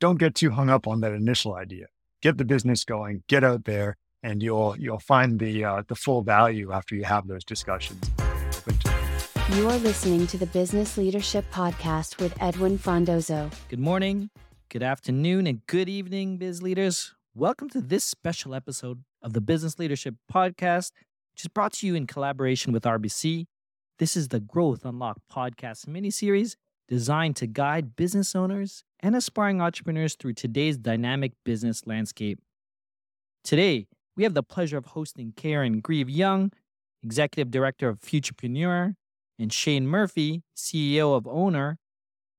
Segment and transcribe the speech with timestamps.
[0.00, 1.86] don't get too hung up on that initial idea.
[2.22, 6.22] Get the business going, get out there, and you'll you'll find the uh, the full
[6.22, 8.10] value after you have those discussions.
[9.54, 13.50] You are listening to the Business Leadership Podcast with Edwin Frondozo.
[13.68, 14.30] Good morning,
[14.68, 17.14] good afternoon, and good evening, biz leaders.
[17.34, 20.92] Welcome to this special episode of the Business Leadership Podcast,
[21.32, 23.46] which is brought to you in collaboration with RBC.
[23.98, 26.56] This is the Growth Unlocked podcast mini series
[26.88, 32.40] designed to guide business owners and aspiring entrepreneurs through today's dynamic business landscape.
[33.44, 36.50] Today, we have the pleasure of hosting Karen Greve Young,
[37.02, 38.94] Executive Director of Futurpreneur,
[39.38, 41.76] and Shane Murphy, CEO of Ownr,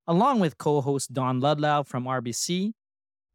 [0.06, 2.74] along with co host Don Ludlow from RBC.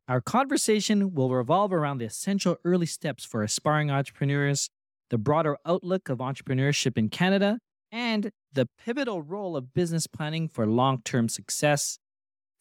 [0.07, 4.69] Our conversation will revolve around the essential early steps for aspiring entrepreneurs,
[5.09, 7.59] the broader outlook of entrepreneurship in Canada,
[7.95, 12.01] and the pivotal role of business planning for long term success.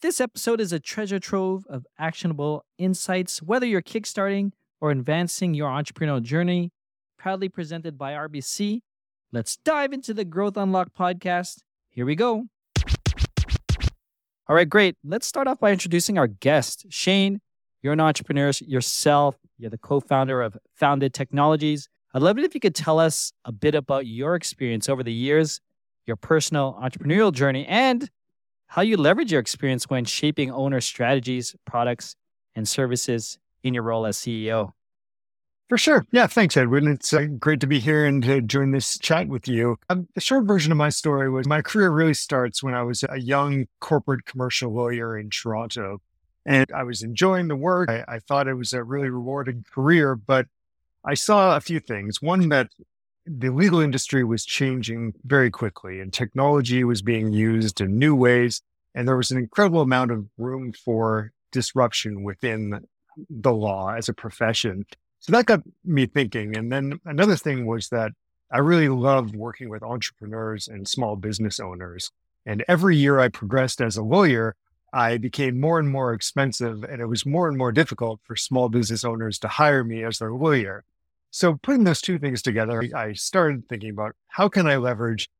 [0.03, 5.69] This episode is a treasure trove of actionable insights, whether you're kickstarting or advancing your
[5.69, 6.71] entrepreneurial journey.
[7.17, 8.81] Proudly presented by RBC.
[9.31, 11.61] Let's dive into the Growth Unlock podcast.
[11.89, 12.43] Here we go.
[14.47, 14.97] All right, great.
[15.03, 16.85] Let's start off by introducing our guest.
[16.89, 17.39] Shane,
[17.81, 19.37] you're an entrepreneur yourself.
[19.57, 21.89] You're the co founder of Founded Technologies.
[22.13, 25.13] I'd love it if you could tell us a bit about your experience over the
[25.13, 25.59] years,
[26.05, 28.07] your personal entrepreneurial journey, and
[28.67, 32.15] how you leverage your experience when shaping Ownr strategies, products,
[32.55, 34.73] and services in your role as CEO.
[35.69, 36.05] For sure.
[36.11, 36.27] Yeah.
[36.27, 36.87] Thanks, Edwin.
[36.87, 39.77] It's uh, great to be here and to join this chat with you.
[39.89, 43.03] Um, the short version of my story was my career really starts when I was
[43.09, 45.99] a young corporate commercial lawyer in Toronto.
[46.45, 47.89] And I was enjoying the work.
[47.89, 50.45] I, I thought it was a really rewarding career, but
[51.05, 52.21] I saw a few things.
[52.21, 52.69] One, that
[53.25, 58.61] the legal industry was changing very quickly and technology was being used in new ways.
[58.95, 62.85] And there was an incredible amount of room for disruption within
[63.29, 64.85] the law as a profession.
[65.19, 66.55] So that got me thinking.
[66.57, 68.11] And then another thing was that
[68.51, 72.11] I really loved working with entrepreneurs and small business owners.
[72.45, 74.55] And every year I progressed as a lawyer,
[74.93, 78.69] I became more and more expensive, and it was more and more difficult for small
[78.69, 80.83] business owners to hire me as their lawyer.
[81.35, 85.31] So putting those two things together, I started thinking about how can I leverage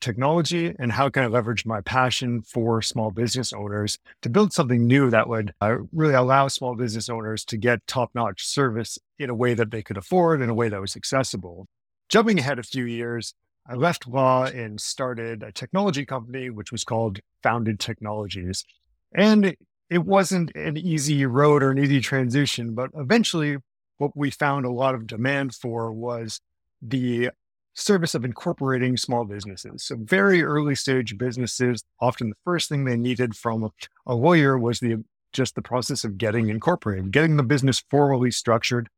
[0.00, 4.86] technology and how can I leverage my passion for small business owners to build something
[4.86, 9.34] new that would uh, really allow small business owners to get top-notch service in a
[9.34, 11.66] way that they could afford, in a way that was accessible.
[12.08, 13.34] Jumping ahead a few years,
[13.68, 18.64] I left law and started a technology company, which was called Founded Technologies.
[19.12, 19.56] And
[19.90, 23.56] it wasn't an easy road or an easy transition, but eventually
[24.02, 26.40] what we found a lot of demand for was
[26.82, 27.30] the
[27.74, 29.84] service of incorporating small businesses.
[29.84, 33.70] So very early stage businesses, often the first thing they needed from
[34.04, 38.88] a lawyer was the just the process of getting incorporated, getting the business formally structured.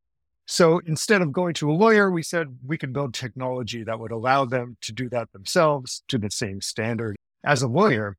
[0.47, 4.11] So instead of going to a lawyer, we said we could build technology that would
[4.11, 8.17] allow them to do that themselves to the same standard as a lawyer.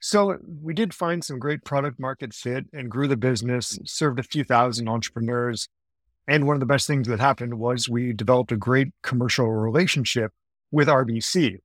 [0.00, 4.24] So we did find some great product market fit and grew the business, served a
[4.24, 5.68] few thousand entrepreneurs,
[6.26, 10.32] and one of the best things that happened was we developed a great commercial relationship
[10.70, 11.58] with RBC,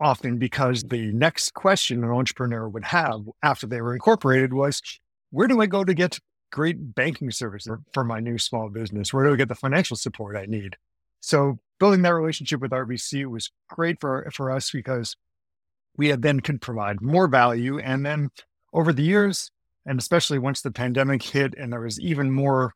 [0.00, 4.82] often because the next question an entrepreneur would have after they were incorporated was,
[5.30, 6.18] where do I go to get
[6.50, 9.12] great banking services for my new small business?
[9.12, 10.76] Where do I get the financial support I need?
[11.20, 15.16] So building that relationship with RBC was great for, for us because
[15.96, 17.78] we had then could provide more value.
[17.78, 18.30] And then
[18.72, 19.50] over the years,
[19.84, 22.72] and especially once the pandemic hit and there was even more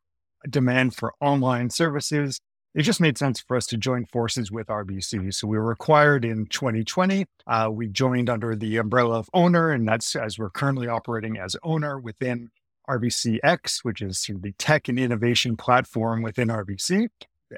[0.49, 2.41] demand for online services,
[2.75, 5.35] it just made sense for us to join forces with RBC.
[5.35, 7.27] So we were acquired in 2020.
[7.47, 11.55] Uh, we joined under the umbrella of Ownr, and that's as we're currently operating as
[11.63, 12.51] Ownr within
[12.89, 17.09] RBCX, which is sort of the tech and innovation platform within RBC.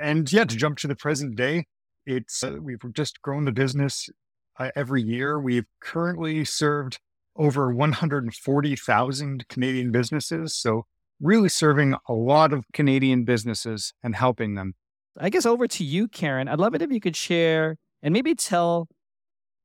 [0.00, 1.66] And yeah, to jump to the present day,
[2.06, 4.10] it's uh, we've just grown the business
[4.58, 5.38] uh, every year.
[5.38, 6.98] We've currently served
[7.36, 10.54] over 140,000 Canadian businesses.
[10.54, 10.86] So
[11.20, 14.74] really serving a lot of Canadian businesses and helping them.
[15.18, 16.48] I guess over to you, Karen.
[16.48, 18.88] I'd love it if you could share and maybe tell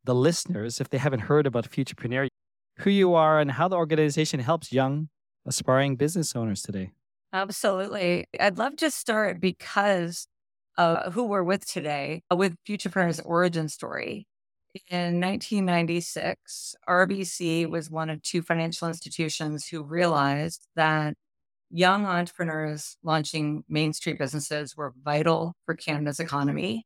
[0.04, 2.28] the listeners, if they haven't heard about Futurpreneur,
[2.80, 5.10] who you are and how the organization helps young,
[5.46, 6.92] aspiring business owners today.
[7.34, 8.25] Absolutely.
[8.40, 10.28] I'd love to start because
[10.78, 14.28] of who we're with today uh, with Futurpreneur's origin story.
[14.90, 21.16] In 1996, RBC was one of two financial institutions who realized that
[21.71, 26.86] young entrepreneurs launching Main Street businesses were vital for Canada's economy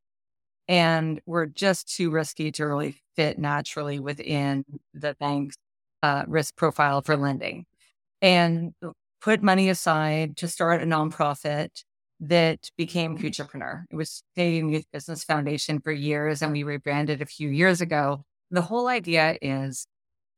[0.67, 5.55] and were just too risky to really fit naturally within the bank's
[6.01, 7.65] uh, risk profile for lending.
[8.21, 8.73] and
[9.21, 11.83] put money aside to start a nonprofit
[12.19, 13.85] that became Futurpreneur.
[13.89, 18.25] It was Canadian Youth Business Foundation for years, and we rebranded a few years ago.
[18.51, 19.87] The whole idea is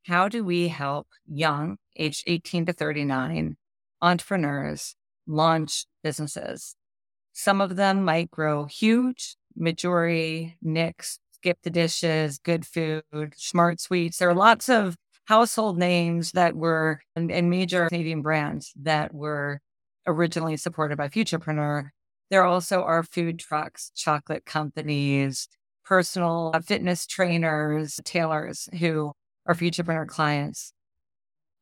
[0.06, 3.58] how do we help young, aged 18 to 39
[4.02, 4.96] entrepreneurs
[5.28, 6.76] launch businesses?
[7.34, 13.04] Some of them might grow huge, Mejuri, Nix, Skip the Dishes, Good Food,
[13.36, 14.18] Smart Sweets.
[14.18, 14.96] There are lots of
[15.26, 19.60] household names that were and, and major Canadian brands that were
[20.08, 21.90] originally supported by Futurpreneur.
[22.30, 25.48] There also are food trucks, chocolate companies,
[25.84, 29.14] personal fitness trainers, tailors who
[29.46, 30.74] are Futurpreneur clients.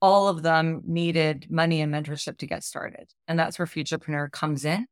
[0.04, 3.14] All of them needed money and mentorship to get started.
[3.26, 4.86] And that's where Futurpreneur comes in.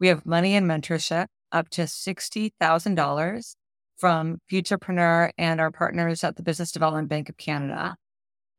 [0.00, 3.54] We have money and mentorship up to $60,000
[3.96, 7.94] from Futurpreneur and our partners at the Business Development Bank of Canada,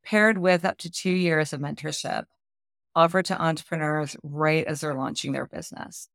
[0.05, 2.23] paired with up to two years of mentorship
[2.95, 6.07] offered to entrepreneurs right as they're launching their business.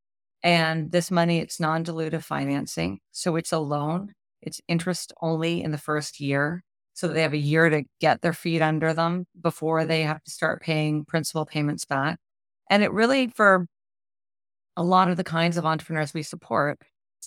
[0.42, 3.00] And this money, it's non dilutive financing.
[3.12, 4.12] So it's a loan,
[4.42, 6.62] it's interest only in the first year.
[6.96, 10.08] So that they have a year to get their feet under them before they mm-hmm.
[10.08, 12.18] have to start paying principal payments back.
[12.70, 13.66] And it really, for
[14.78, 16.80] a lot of the kinds of entrepreneurs we support,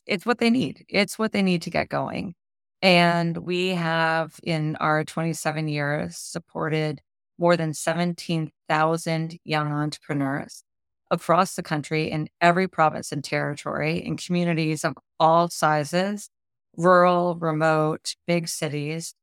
[0.08, 0.86] it's what they need.
[0.90, 2.34] It's what they need to get going.
[2.82, 7.02] And we have, in our 27 years, supported
[7.38, 10.64] more than 17,000 young entrepreneurs
[11.12, 16.30] across the country in every province and territory in communities of all sizes,
[16.76, 19.14] rural, remote, big cities.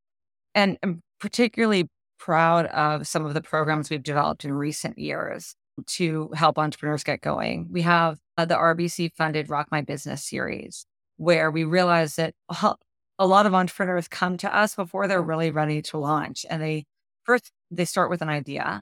[0.57, 1.89] And I'm particularly
[2.19, 5.55] proud of some of the programs we've developed in recent years
[5.87, 7.69] to help entrepreneurs get going.
[7.71, 10.87] We have uh, the RBC funded Rock My Business series,
[11.19, 12.35] where we realize that
[13.19, 16.47] a lot of entrepreneurs come to us before they're really ready to launch.
[16.49, 16.87] And they
[17.25, 18.81] first, they start with an idea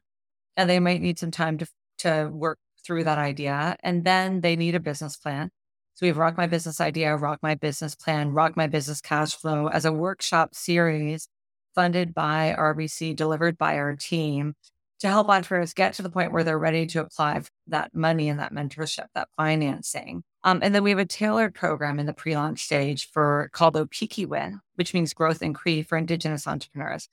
[0.56, 1.66] and they might need some time to,
[1.98, 3.76] to work through that idea.
[3.82, 5.50] And then they need a business plan.
[5.94, 9.34] So we have Rock My Business Idea, Rock My Business Plan, Rock My Business Cash
[9.34, 11.28] Flow as a workshop series
[11.74, 14.54] funded by RBC, delivered by our team
[15.00, 18.40] to help entrepreneurs get to the point where they're ready to apply that money and
[18.40, 20.22] that mentorship, that financing.
[20.44, 24.26] Um, and then we have a tailored program in the pre-launch stage for called OPIKI
[24.26, 27.08] Win, which means growth in Cree for Indigenous entrepreneurs.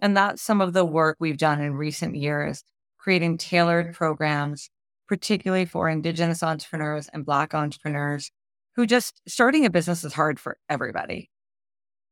[0.00, 2.64] And that's some of the work we've done in recent years,
[2.98, 4.70] creating tailored programs,
[5.06, 8.30] particularly for Indigenous entrepreneurs and Black entrepreneurs
[8.76, 11.30] who just starting a business is hard for everybody.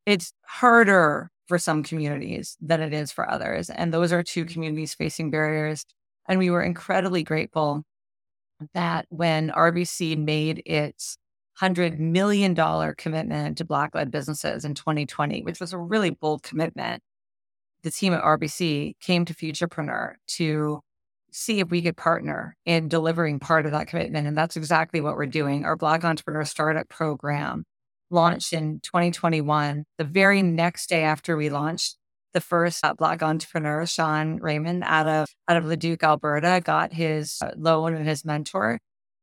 [0.07, 3.71] It's harder for some communities than it is for others.
[3.71, 4.53] And those are two mm-hmm.
[4.53, 5.85] communities facing barriers.
[6.29, 7.83] And we were incredibly grateful
[8.73, 11.19] that when RBC made its
[11.61, 12.55] $100 million
[12.97, 17.03] commitment to Black led businesses in 2020, which was a really bold commitment,
[17.83, 20.81] the team at RBC came to Futurpreneur to
[21.31, 24.27] see if we could partner in delivering part of that commitment.
[24.27, 25.65] And that's exactly what we're doing.
[25.65, 27.65] Our Black Entrepreneur Startup Program
[28.15, 29.85] launched in 2021.
[29.99, 31.97] The very next day after we launched,
[32.33, 37.39] the first uh, Black entrepreneur, Sean Raymond, out of out of Leduc, Alberta, got his
[37.43, 38.79] uh, loan and his mentor,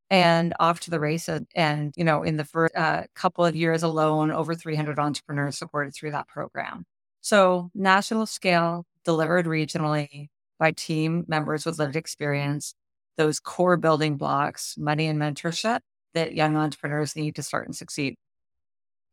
[0.09, 1.41] and off to the races.
[1.55, 5.93] And you know, in the first uh, couple of years alone, over 300 entrepreneurs supported
[5.93, 6.85] through that program.
[7.21, 10.27] So national scale, delivered regionally
[10.59, 12.75] by team members with lived experience.
[13.17, 15.79] Those core building blocks, money and mentorship
[16.13, 18.15] that young entrepreneurs need to start and succeed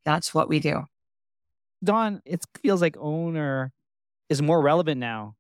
[0.08, 0.86] that's what we do.
[1.84, 3.70] Don, it feels like Ownr
[4.30, 5.34] is more relevant now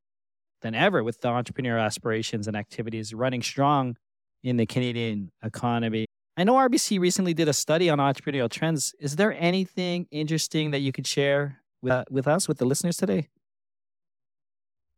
[0.60, 3.96] than ever with the entrepreneurial aspirations and activities running strong
[4.42, 6.04] in the Canadian economy.
[6.36, 8.94] I know RBC recently did a study on entrepreneurial trends.
[9.00, 12.98] Is there anything interesting that you could share with, uh, with us, with the listeners
[12.98, 13.28] today?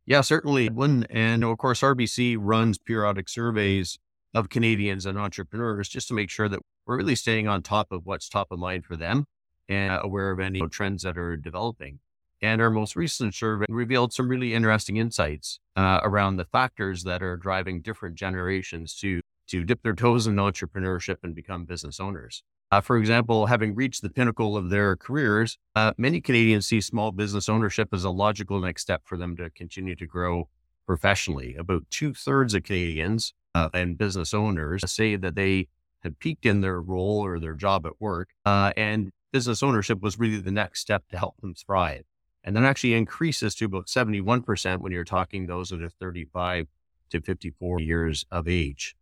[0.04, 0.68] Yeah, certainly.
[0.68, 4.00] One, and of course, RBC runs periodic surveys
[4.34, 8.04] of Canadians and entrepreneurs just to make sure that we're really staying on top of
[8.04, 9.26] what's top of mind for them
[9.70, 12.00] and aware of any trends that are developing.
[12.42, 17.22] And our most recent survey revealed some really interesting insights uh, around the factors that
[17.22, 22.44] are driving different generations to to dip their toes in entrepreneurship and become business owners.
[22.70, 27.10] Uh, for example, having reached the pinnacle of their careers, uh, many Canadians see small
[27.10, 30.48] business ownership as a logical next step for them to continue to grow
[30.86, 31.56] professionally.
[31.56, 35.66] About two thirds of Canadians uh, and business owners say that they
[36.04, 40.18] had peaked in their role or their job at work uh, and business ownership was
[40.18, 42.04] really the next step to help them thrive.
[42.42, 46.66] And then actually increases to about 71% when you're talking those that are 35
[47.10, 48.96] to 54 years of age.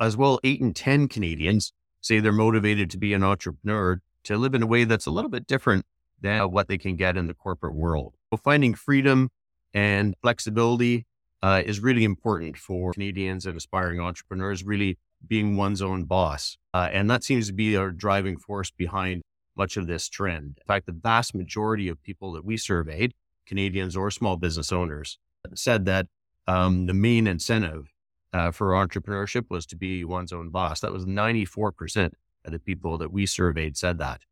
[0.00, 4.54] As well, eight in 10 Canadians say they're motivated to be an entrepreneur to live
[4.54, 5.86] in a way that's a little bit different
[6.20, 8.14] than what they can get in the corporate world.
[8.30, 9.30] So finding freedom
[9.72, 11.06] and flexibility
[11.42, 16.58] uh, is really important for Canadians and aspiring entrepreneurs, really being one's own boss.
[16.74, 19.22] Uh, and that seems to be our driving force behind
[19.56, 20.58] much of this trend.
[20.60, 23.14] In fact, the vast majority of people that we surveyed,
[23.46, 25.18] Canadians or small business owners,
[25.54, 26.06] said that
[26.46, 27.92] um, the main incentive
[28.32, 30.80] uh, for entrepreneurship was to be one's own boss.
[30.80, 32.12] That was 94%
[32.44, 34.22] of the people that we surveyed said that.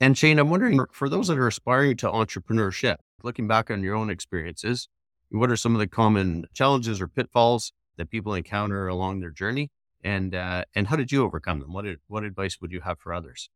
[0.00, 3.94] And Shane, I'm wondering for those that are aspiring to entrepreneurship, looking back on your
[3.94, 4.88] own experiences,
[5.30, 9.70] what are some of the common challenges or pitfalls that people encounter along their journey?
[10.02, 11.72] And uh, and how did you overcome them?
[11.72, 13.50] What did, what advice would you have for others?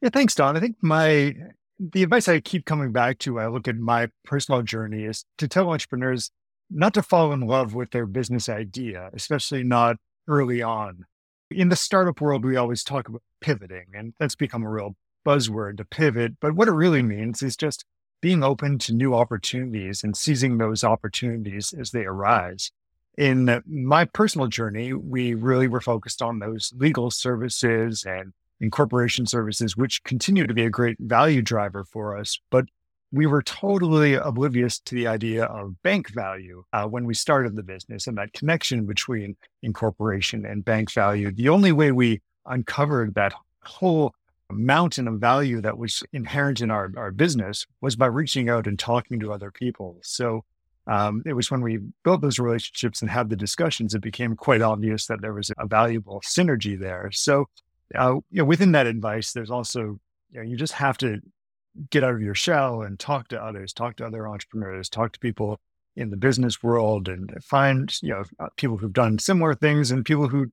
[0.00, 0.56] Yeah, thanks, Don.
[0.56, 1.34] I think my
[1.78, 5.24] the advice I keep coming back to when I look at my personal journey is
[5.38, 6.30] to tell entrepreneurs
[6.70, 9.96] not to fall in love with their business idea, especially not
[10.28, 11.04] early on.
[11.50, 14.96] In the startup world, we always talk about pivoting, and that's become a real
[15.26, 16.34] buzzword to pivot.
[16.40, 17.84] But what it really means is just
[18.22, 22.70] being open to new opportunities and seizing those opportunities as they arise.
[23.18, 29.76] In my personal journey, we really were focused on those legal services and incorporation services,
[29.76, 32.40] which continue to be a great value driver for us.
[32.50, 32.66] But
[33.10, 37.62] we were totally oblivious to the idea of bank value uh, when we started the
[37.62, 41.30] business and that connection between incorporation and bank value.
[41.30, 44.14] The only way we uncovered that whole
[44.50, 48.78] mountain of value that was inherent in our, our business was by reaching out and
[48.78, 49.98] talking to other people.
[50.02, 50.44] So
[50.86, 54.62] um, it was when we built those relationships and had the discussions, it became quite
[54.62, 57.10] obvious that there was a valuable synergy there.
[57.12, 57.46] So,
[57.94, 60.00] uh, you know, within that advice, there's also, you,
[60.34, 61.20] know, you just have to
[61.90, 65.20] get out of your shell and talk to others, talk to other entrepreneurs, talk to
[65.20, 65.60] people
[65.94, 70.04] in the business world and find, you know, uh, people who've done similar things and
[70.04, 70.50] people who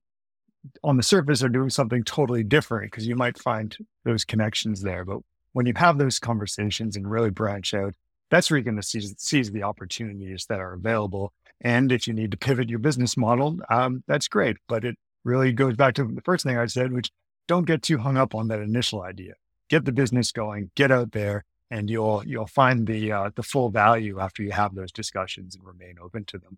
[0.84, 5.06] on the surface are doing something totally different because you might find those connections there.
[5.06, 5.20] But
[5.54, 7.94] when you have those conversations and really branch out,
[8.30, 11.34] that's where you're going to seize, seize the opportunities that are available.
[11.62, 14.58] And if you need to pivot your business model, um, that's great.
[14.68, 17.12] But it really goes back to the first thing I said, which
[17.48, 19.34] don't get too hung up on that initial idea
[19.70, 23.70] get the business going, get out there, and you'll you'll find the uh, the full
[23.70, 26.58] value after you have those discussions and remain open to them.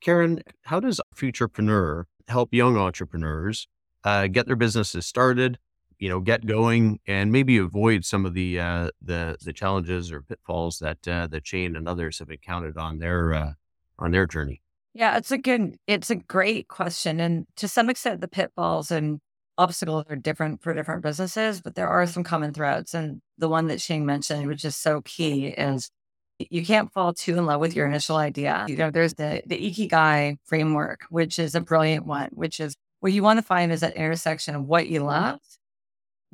[0.00, 3.66] Karen, how does Futurpreneur help young entrepreneurs
[4.04, 5.58] uh, get their businesses started,
[6.04, 10.20] you know, get going, and maybe avoid some of the uh, the the challenges or
[10.20, 13.52] pitfalls that uh, that Shane and others have encountered on their uh,
[13.98, 14.60] on their journey?
[14.92, 19.18] Yeah, it's a good, it's a great question, and to some extent, the pitfalls and
[19.56, 22.92] obstacles are different for different businesses, but there are some common threads.
[22.92, 25.90] And the one that Shane mentioned, which is so key, is
[26.38, 28.66] you can't fall too in love with your initial idea.
[28.68, 33.14] You know, there's the the Ikigai framework, which is a brilliant one, which is what
[33.14, 35.40] you want to find is that intersection of what you love,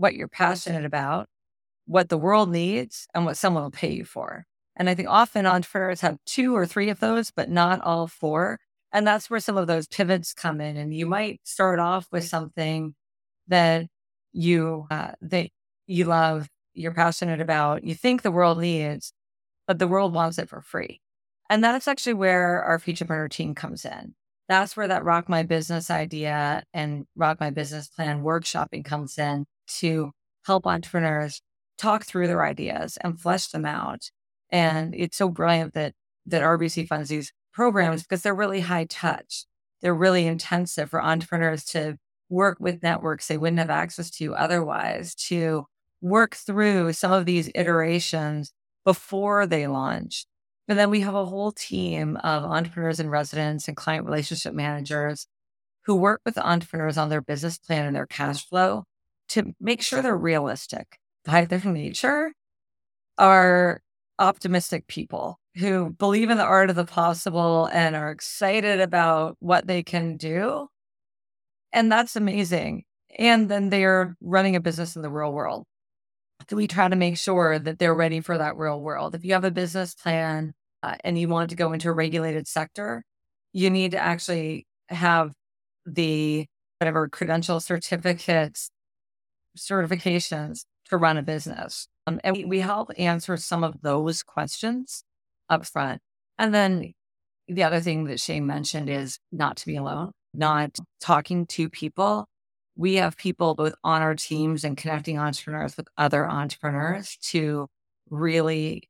[0.01, 1.29] what you're passionate about,
[1.85, 4.47] what the world needs, and what someone will pay you for.
[4.75, 8.59] And I think often entrepreneurs have two or three of those, but not all four.
[8.93, 10.79] And that's where some of those pivots come in.
[10.79, 12.95] And you might start off with something
[13.49, 13.87] that
[14.33, 15.51] you uh, that
[15.87, 19.13] you love, you're passionate about, you think the world needs,
[19.67, 21.01] but the world wants it for free.
[21.51, 24.15] And that's actually where our Futurpreneur team comes in.
[24.49, 29.47] That's where that Rock My Business idea and Rock My Business Plan workshopping comes in
[29.79, 30.13] to
[30.47, 31.41] help entrepreneurs
[31.79, 34.11] talk through their ideas and flesh them out.
[34.51, 35.95] And it's so brilliant that
[36.27, 39.47] that RBC funds these programs because they're really high touch.
[39.81, 41.97] They're really intensive for entrepreneurs to
[42.29, 45.65] work with networks they wouldn't have access to otherwise to
[46.01, 48.53] work through some of these iterations
[48.85, 50.27] before they launch.
[50.69, 55.27] And then we have a whole team of entrepreneurs and residents and client relationship managers
[55.85, 58.85] who work with entrepreneurs on their business plan and their cash flow
[59.31, 60.99] to make sure they're realistic.
[61.25, 62.33] By their nature,
[63.19, 63.83] are
[64.19, 69.67] optimistic people who believe in the art of the possible and are excited about what
[69.67, 70.69] they can do
[71.73, 72.85] and that's amazing.
[73.19, 75.65] And then they're running a business in the real world.
[76.49, 79.15] So we try to make sure that they're ready for that real world.
[79.15, 82.49] If you have a business plan uh, and you want to go into a regulated
[82.49, 83.05] sector,
[83.53, 85.33] you need to actually have
[85.87, 86.47] the
[86.79, 88.71] whatever credential certificates,
[89.57, 91.87] certifications to run a business.
[92.07, 95.05] Um, and we, we help answer some of those questions
[95.49, 96.01] up front.
[96.39, 96.93] And then
[97.49, 102.27] the other thing that Shane mentioned is not to be alone not talking to people.
[102.77, 107.69] We have people both on our teams and connecting entrepreneurs with other entrepreneurs to
[108.09, 108.89] really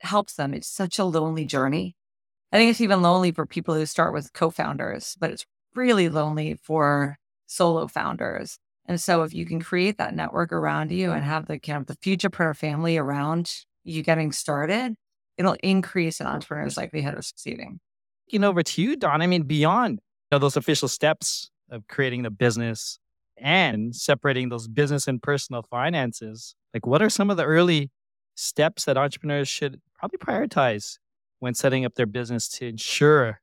[0.00, 0.52] helps them.
[0.52, 1.96] It's such a lonely journey.
[2.52, 6.58] I think it's even lonely for people who start with co-founders, but it's really lonely
[6.62, 8.58] for solo founders.
[8.86, 11.86] And so if you can create that network around you and have the kind of
[11.86, 14.94] the Futurpreneur family around you getting started,
[15.38, 17.80] it'll increase an entrepreneur's likelihood of succeeding.
[18.28, 19.22] Looking over to you, Don.
[19.22, 22.98] I mean, beyond you know, those official steps of creating the business
[23.36, 27.90] and separating those business and personal finances, like what are some of the early
[28.34, 30.98] steps that entrepreneurs should probably prioritize
[31.40, 33.40] when setting up their business to ensure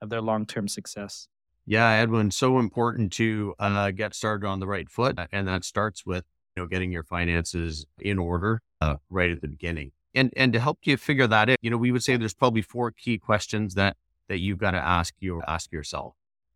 [0.00, 1.28] of their long-term success?
[1.66, 6.04] Yeah, Edwin, so important to uh, get started on the right foot, and that starts
[6.04, 6.24] with
[6.56, 9.92] you know getting your finances in order uh, right at the beginning.
[10.14, 12.62] And and to help you figure that out, you know, we would say there's probably
[12.62, 13.96] four key questions that
[14.28, 16.14] that you've got to ask you ask yourself.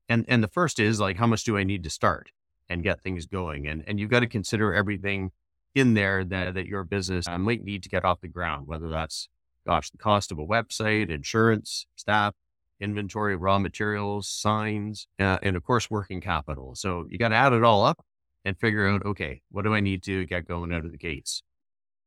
[0.09, 2.31] And and the first is like, how much do I need to start
[2.69, 3.69] and get things going?
[3.69, 5.31] And and you've got to consider everything
[5.75, 8.89] in there that that your business uh, might need to get off the ground, whether
[8.89, 9.29] that's
[9.67, 12.35] gosh, the cost of a website, insurance, staff,
[12.81, 16.75] inventory, raw materials, signs, uh, and of course, working capital.
[16.75, 18.05] So you got to add it all up
[18.45, 21.43] and figure out, okay, what do I need to get going out of the gates?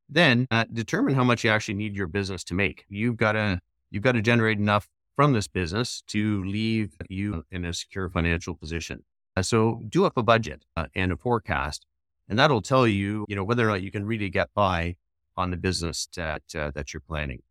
[0.10, 2.86] Then uh, determine how much you actually need your business to make.
[2.90, 3.60] You've got to
[3.92, 8.56] you've got to generate enough from this business to leave you in a secure financial
[8.56, 9.04] position.
[9.36, 11.86] Uh, so do up a budget uh, and a forecast,
[12.30, 14.96] and that'll tell you, you know, whether or not you can really get by
[15.36, 17.42] on the business that uh, that you're planning.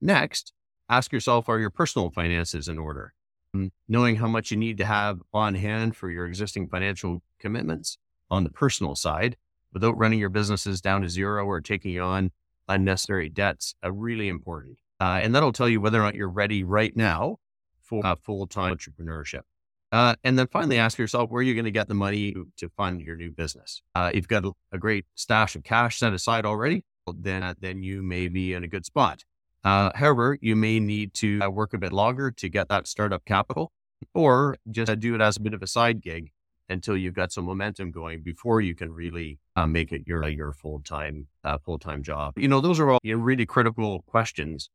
[0.00, 0.52] Next,
[0.88, 3.12] ask yourself, are your personal finances in order?
[3.54, 7.98] Um, knowing how much you need to have on hand for your existing financial commitments
[8.30, 9.36] on the personal side
[9.72, 12.30] without running your businesses down to zero or taking on
[12.68, 14.78] unnecessary debts are really important.
[15.00, 17.38] Uh, and that'll tell you whether or not you're ready right now
[17.80, 19.42] for uh, full time entrepreneurship.
[19.90, 22.68] Uh, and then finally ask yourself where are you're going to get the money to
[22.76, 23.80] fund your new business.
[23.94, 26.84] Uh, you've got a, a, great stash of cash set aside already,
[27.16, 29.24] then, then you may be in a good spot.
[29.68, 33.22] Uh, however, you may need to uh, work a bit longer to get that startup
[33.26, 33.70] capital
[34.14, 36.30] or just uh, do it as a bit of a side gig
[36.70, 40.54] until you've got some momentum going before you can really uh, make it your, your
[40.54, 42.38] full-time, uh, full-time job.
[42.38, 44.70] You know, those are all you know, really critical questions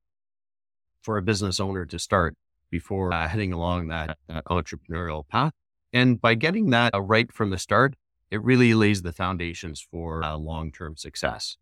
[1.02, 2.36] for a business owner to start
[2.70, 5.54] before uh, heading along that, that, entrepreneurial path.
[5.92, 7.96] And by getting that right from the start,
[8.30, 11.58] it really lays the foundations for long-term success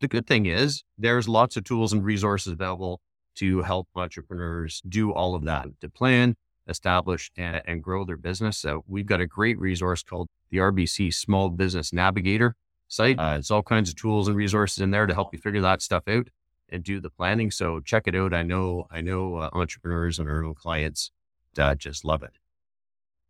[0.00, 3.00] the good thing is there's lots of tools and resources available
[3.36, 6.36] to help entrepreneurs do all of that to plan,
[6.68, 8.58] establish, and, and grow their business.
[8.58, 12.56] So we've got a great resource called the RBC Small Business Navigator
[12.88, 13.18] site.
[13.18, 15.82] Uh, it's all kinds of tools and resources in there to help you figure that
[15.82, 16.28] stuff out
[16.68, 17.50] and do the planning.
[17.50, 18.34] So check it out.
[18.34, 21.10] I know, I know uh, entrepreneurs and our own clients
[21.58, 22.38] uh, just love it.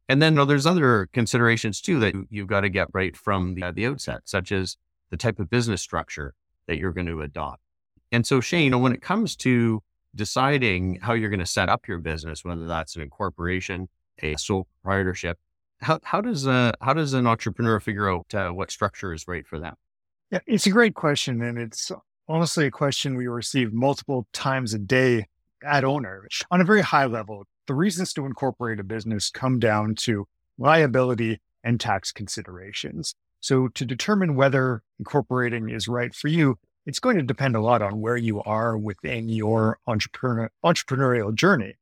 [0.09, 3.55] And then you know, there's other considerations too that you've got to get right from
[3.55, 4.77] the, the outset, such as
[5.11, 6.35] the type of business structure
[6.67, 7.63] that you're going to adopt.
[8.11, 9.83] And so, Shane, when it comes to
[10.15, 13.89] deciding how you're going to set up your business, whether that's an incorporation,
[14.23, 15.39] a sole proprietorship,
[15.81, 19.47] how, how does a, how does an entrepreneur figure out uh, what structure is right
[19.47, 19.75] for them?
[20.31, 21.91] Yeah, it's a great question, and it's
[22.29, 25.27] honestly a question we receive multiple times a day
[25.65, 26.27] at Ownr.
[26.51, 30.27] On a very high level, the reasons to incorporate a business come down to
[30.59, 33.15] liability and tax considerations.
[33.43, 37.83] So to determine whether incorporating is right for you, it's going to depend a lot
[37.83, 41.75] on where you are within your entrepreneur, entrepreneurial journey.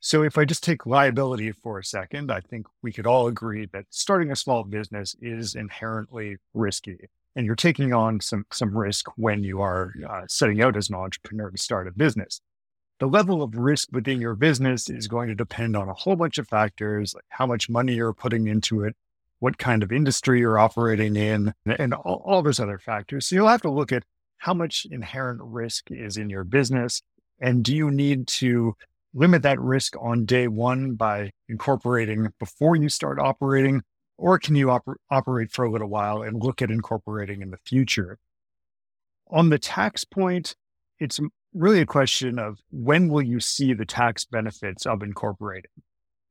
[0.00, 3.66] So if I just take liability for a second, I think we could all agree
[3.72, 7.08] that starting a small business is inherently risky.
[7.36, 10.94] And you're taking on some, some risk when you are uh, setting out as an
[10.94, 12.40] entrepreneur to start a business.
[12.98, 16.38] The level of risk within your business is going to depend on a whole bunch
[16.38, 18.96] of factors, like how much money you're putting into it,
[19.38, 23.26] what kind of industry you're operating in, and all, all those other factors.
[23.26, 24.04] So you'll have to look at
[24.38, 27.02] how much inherent risk is in your business.
[27.40, 28.74] And do you need to
[29.12, 33.82] limit that risk on day one by incorporating before you start operating?
[34.16, 37.58] Or can you oper- operate for a little while and look at incorporating in the
[37.64, 38.18] future?
[39.30, 40.54] On the tax point,
[41.00, 41.20] it's
[41.52, 45.70] really a question of when will you see the tax benefits of incorporating?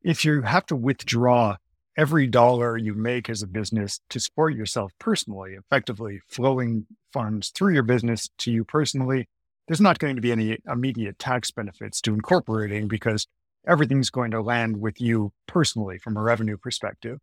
[0.02, 1.58] If you have to withdraw
[1.98, 7.74] every dollar you make as a business to support yourself personally, effectively flowing funds through
[7.74, 9.28] your business to you personally,
[9.68, 13.28] there's not going to be any immediate tax benefits to incorporating because
[13.68, 17.20] everything's going to land with you personally from a revenue perspective.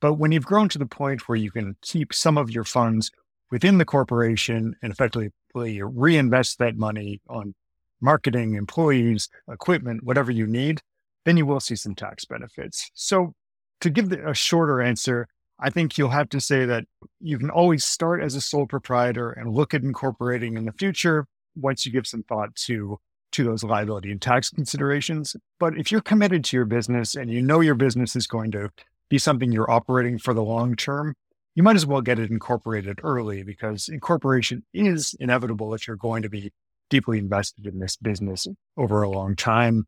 [0.00, 3.10] But when you've grown to the point where you can keep some of your funds
[3.50, 7.54] within the corporation and effectively reinvest that money on
[8.00, 10.80] marketing, employees, equipment, whatever you need,
[11.24, 12.90] then you will see some tax benefits.
[12.94, 13.34] So
[13.82, 16.84] to give the, a shorter answer, I think you'll have to say that
[17.20, 21.26] you can always start as a sole proprietor and look at incorporating in the future
[21.54, 22.98] once you give some thought to
[23.32, 25.34] to those liability and tax considerations.
[25.58, 28.68] But if you're committed to your business and you know your business is going to
[29.08, 31.14] be something you're operating for the long term,
[31.54, 36.22] you might as well get it incorporated early because incorporation is inevitable if you're going
[36.22, 36.52] to be
[36.90, 39.86] deeply invested in this business over a long time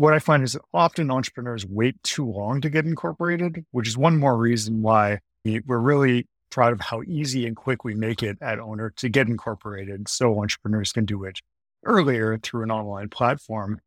[0.00, 4.18] what I find is often entrepreneurs wait too long to get incorporated, which is one
[4.18, 8.58] more reason why we're really proud of how easy and quick we make it at
[8.58, 11.40] Ownr to get incorporated so entrepreneurs can do it
[11.84, 13.78] earlier through an online platform.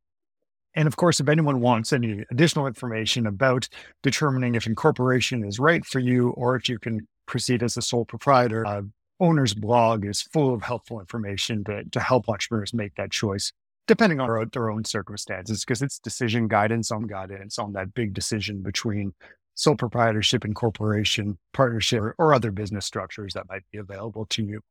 [0.76, 3.68] And of course, if anyone wants any additional information about
[4.04, 8.06] determining if incorporation is right for you or if you can proceed as a sole
[8.06, 8.84] proprietor, uh,
[9.20, 13.52] Ownr's blog is full of helpful information to, to help entrepreneurs make that choice,
[13.88, 18.14] depending on their, their own circumstances, because it's decision guidance on guidance on that big
[18.14, 19.14] decision between
[19.56, 24.62] sole proprietorship, incorporation, partnership, or, or other business structures that might be available to you.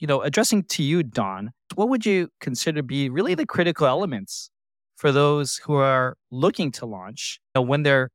[0.00, 4.50] You know, addressing to you, Don, what would you consider be really the critical elements
[4.96, 8.10] for those who are looking to launch you know, when they're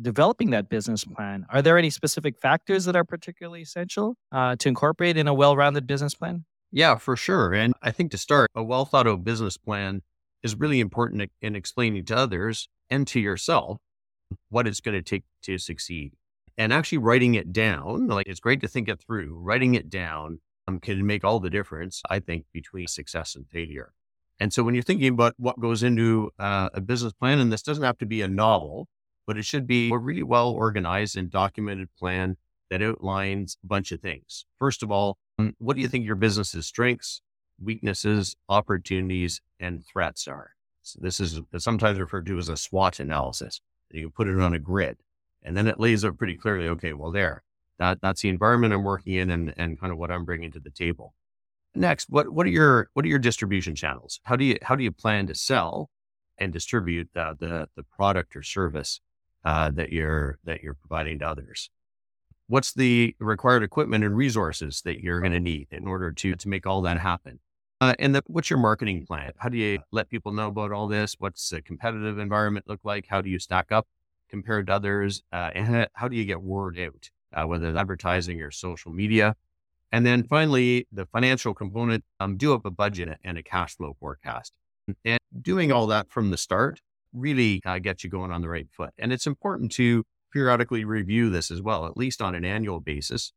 [0.00, 1.46] developing that business plan?
[1.50, 5.56] Are there any specific factors that are particularly essential uh, to incorporate in a well
[5.56, 6.44] rounded business plan?
[6.72, 7.52] Yeah, for sure.
[7.52, 10.02] And I think to start, a well thought out business plan
[10.42, 13.78] is really important in explaining to others and to yourself
[14.48, 16.12] what it's going to take to succeed.
[16.56, 19.38] And actually writing it down, like it's great to think it through.
[19.38, 23.92] Writing it down um, can make all the difference, I think, between success and failure.
[24.38, 27.62] And so when you're thinking about what goes into uh, a business plan, and this
[27.62, 28.88] doesn't have to be a novel,
[29.26, 32.36] but it should be a really well organized and documented plan
[32.70, 34.46] that outlines a bunch of things.
[34.58, 35.18] First of all,
[35.58, 37.22] what do you think your business's strengths,
[37.62, 40.52] weaknesses, opportunities, and threats are?
[40.82, 43.60] So this is sometimes referred to as a SWOT analysis.
[43.90, 44.98] You can put it on a grid
[45.42, 47.42] and then it lays out pretty clearly, okay, well, there,
[47.78, 50.60] that, that's the environment I'm working in and, and kind of what I'm bringing to
[50.60, 51.14] the table.
[51.74, 54.20] Next, what, what are your, what are your distribution channels?
[54.24, 55.90] How do you, how do you plan to sell
[56.38, 59.00] and distribute the, the, the product or service
[59.44, 61.70] uh, that you're, that you're providing to others?
[62.50, 66.48] What's the required equipment and resources that you're going to need in order to, to
[66.48, 67.38] make all that happen?
[67.80, 69.30] Uh, and the, what's your marketing plan?
[69.36, 71.14] How do you let people know about all this?
[71.20, 73.06] What's the competitive environment look like?
[73.08, 73.86] How do you stack up
[74.28, 75.22] compared to others?
[75.32, 79.36] Uh, and how do you get word out, uh, whether it's advertising or social media?
[79.92, 83.96] And then finally, the financial component, um, do up a budget and a cash flow
[84.00, 84.52] forecast.
[85.04, 86.80] And doing all that from the start
[87.12, 88.90] really uh, gets you going on the right foot.
[88.98, 93.32] And it's important to periodically review this as well, at least on an annual basis,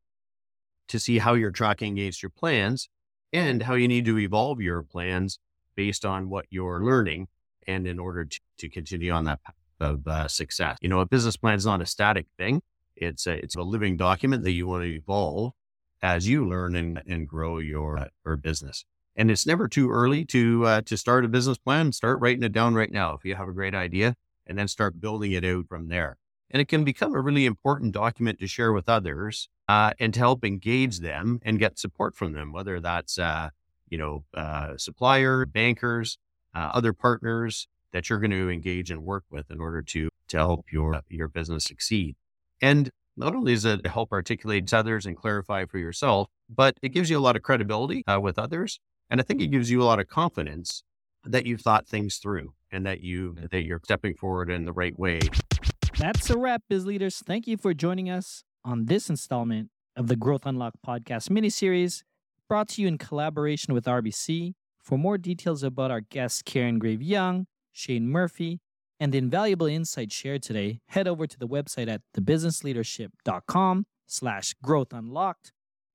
[0.88, 2.90] to see how you're tracking against your plans
[3.32, 5.40] and how you need to evolve your plans
[5.76, 7.28] based on what you're learning
[7.68, 10.78] and in order to, to continue on that path of uh, success.
[10.82, 12.62] You know, a business plan is not a static thing.
[12.96, 15.54] It's a, it's a living document that you want to evolve
[16.02, 18.86] as you learn and, and grow your, uh, your business.
[19.16, 21.92] And it's never too early to, uh, to start a business plan.
[21.92, 23.14] Start writing it down right now.
[23.14, 26.18] If you have a great idea and then start building it out from there.
[26.54, 30.20] And it can become a really important document to share with others uh, and to
[30.20, 33.50] help engage them and get support from them, whether that's, uh,
[33.90, 36.20] you know, uh, supplier, bankers,
[36.56, 40.38] uh, other partners that you're going to engage and work with in order to, to
[40.38, 42.16] help your, your business succeed.
[42.62, 46.90] And not only does it help articulate to others and clarify for yourself, but it
[46.90, 48.80] gives you a lot of credibility uh, with others.
[49.10, 50.84] And I think it gives you a lot of confidence
[51.26, 54.98] that you've thought things through and that you that you're stepping forward in the right
[54.98, 55.20] way.
[56.00, 57.22] That's a wrap, biz leaders.
[57.26, 62.02] Thank you for joining us on this installment of the Growth Unlock podcast miniseries,
[62.50, 64.54] brought to you in collaboration with RBC.
[64.82, 68.60] For more details about our guests, Karen Greve Young, Shane Murphy,
[69.00, 74.94] and the invaluable insights shared today, head over to the website at thebusinessleadership.com slash growth
[74.94, 75.52] unlocked.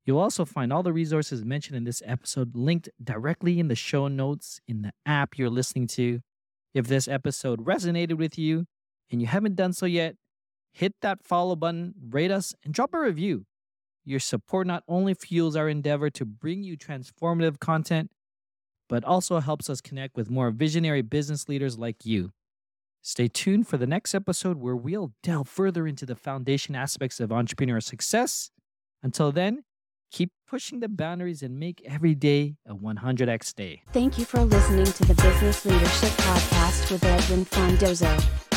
[0.06, 4.08] You'll also find all the resources mentioned in this episode linked directly in the show
[4.08, 6.20] notes in the app you're listening to.
[6.72, 8.66] If this episode resonated with you,
[9.10, 10.16] and you haven't done so yet,
[10.72, 13.46] hit that follow button, rate us, and drop a review.
[14.04, 18.10] Your support not only fuels our endeavor to bring you transformative content,
[18.88, 22.30] but also helps us connect with more visionary business leaders like you.
[23.02, 27.30] Stay tuned for the next episode where we'll delve further into the foundation aspects of
[27.30, 28.50] entrepreneur success.
[29.02, 29.64] Until then,
[30.10, 33.82] keep pushing the boundaries and make every day a 100x day.
[33.92, 38.47] Thank you for listening to the Business Leadership Podcast with Edwin Frondozo.